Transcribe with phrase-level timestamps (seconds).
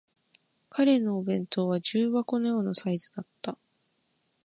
[0.71, 3.55] 彼のお弁当は重箱のようなサイズだった